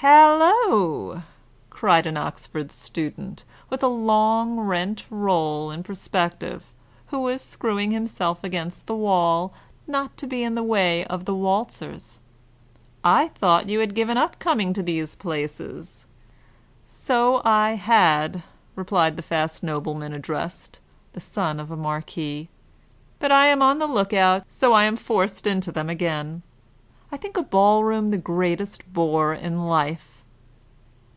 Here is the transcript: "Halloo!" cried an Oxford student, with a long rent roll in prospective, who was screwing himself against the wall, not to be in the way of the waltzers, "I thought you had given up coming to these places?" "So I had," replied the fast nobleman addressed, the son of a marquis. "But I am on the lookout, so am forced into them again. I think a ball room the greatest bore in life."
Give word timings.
"Halloo!" 0.00 1.22
cried 1.70 2.06
an 2.06 2.18
Oxford 2.18 2.70
student, 2.70 3.44
with 3.70 3.82
a 3.82 3.86
long 3.88 4.60
rent 4.60 5.06
roll 5.08 5.70
in 5.70 5.82
prospective, 5.82 6.70
who 7.06 7.20
was 7.22 7.40
screwing 7.40 7.92
himself 7.92 8.44
against 8.44 8.86
the 8.86 8.94
wall, 8.94 9.54
not 9.86 10.14
to 10.18 10.26
be 10.26 10.42
in 10.42 10.54
the 10.54 10.62
way 10.62 11.06
of 11.06 11.24
the 11.24 11.34
waltzers, 11.34 12.20
"I 13.02 13.28
thought 13.28 13.70
you 13.70 13.80
had 13.80 13.94
given 13.94 14.18
up 14.18 14.38
coming 14.38 14.74
to 14.74 14.82
these 14.82 15.16
places?" 15.16 16.04
"So 16.86 17.40
I 17.42 17.70
had," 17.76 18.42
replied 18.76 19.16
the 19.16 19.22
fast 19.22 19.62
nobleman 19.62 20.12
addressed, 20.12 20.78
the 21.14 21.20
son 21.20 21.58
of 21.58 21.70
a 21.70 21.76
marquis. 21.76 22.50
"But 23.18 23.32
I 23.32 23.46
am 23.46 23.62
on 23.62 23.78
the 23.78 23.88
lookout, 23.88 24.44
so 24.50 24.76
am 24.76 24.96
forced 24.96 25.46
into 25.46 25.72
them 25.72 25.88
again. 25.88 26.42
I 27.12 27.16
think 27.16 27.36
a 27.36 27.42
ball 27.42 27.84
room 27.84 28.08
the 28.08 28.18
greatest 28.18 28.92
bore 28.92 29.32
in 29.32 29.64
life." 29.64 30.12